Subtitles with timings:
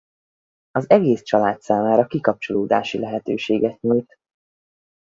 [0.71, 4.15] Az egész család számára kikapcsolódási lehetőséget nyújt.